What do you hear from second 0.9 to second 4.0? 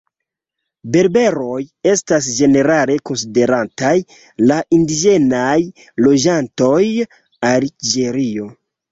Berberoj estas ĝenerale konsiderataj